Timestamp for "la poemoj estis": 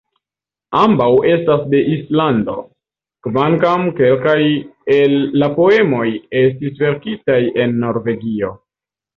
5.43-6.83